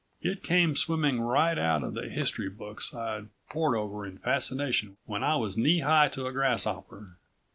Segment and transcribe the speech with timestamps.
[0.23, 5.23] It came swimming right out of the history books I'd poured over in fascination when
[5.23, 7.17] I was knee high to a grasshopper.